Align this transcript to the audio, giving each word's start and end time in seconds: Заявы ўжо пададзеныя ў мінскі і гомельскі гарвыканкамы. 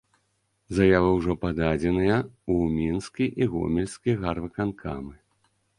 Заявы 0.77 1.09
ўжо 1.17 1.31
пададзеныя 1.43 2.17
ў 2.17 2.55
мінскі 2.81 3.25
і 3.43 3.53
гомельскі 3.53 4.21
гарвыканкамы. 4.27 5.13